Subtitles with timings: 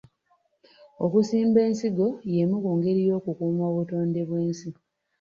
[1.05, 4.69] Okusimba ensigo yemu ku ngeri ey'okukuuma obutonde bw'ensi.